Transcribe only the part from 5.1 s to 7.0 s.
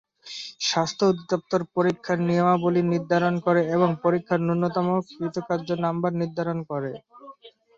কৃতকার্য number নির্ধারণ করে।